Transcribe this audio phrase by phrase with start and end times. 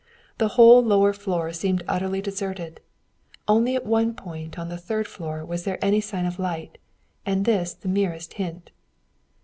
[0.39, 2.81] The whole lower floor seemed utterly deserted;
[3.47, 6.79] only at one point on the third floor was there any sign of light,
[7.23, 8.71] and this the merest hint.